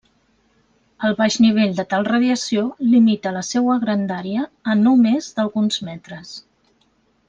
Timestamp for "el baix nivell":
1.09-1.75